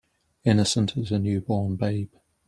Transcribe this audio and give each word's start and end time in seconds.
Innocent 0.45 0.97
as 0.97 1.11
a 1.11 1.19
new 1.19 1.41
born 1.41 1.75
babe. 1.75 2.11